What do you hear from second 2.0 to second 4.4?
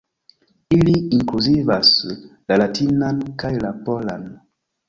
la latinan kaj la polan.